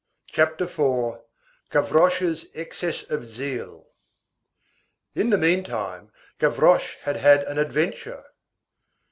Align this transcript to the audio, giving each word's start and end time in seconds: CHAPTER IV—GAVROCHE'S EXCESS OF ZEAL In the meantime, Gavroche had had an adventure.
CHAPTER 0.31 0.63
IV—GAVROCHE'S 0.63 2.47
EXCESS 2.55 3.11
OF 3.11 3.23
ZEAL 3.29 3.87
In 5.13 5.29
the 5.29 5.37
meantime, 5.37 6.11
Gavroche 6.39 6.95
had 7.03 7.17
had 7.17 7.43
an 7.43 7.59
adventure. 7.59 8.23